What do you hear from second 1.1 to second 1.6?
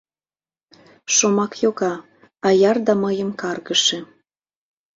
Шомак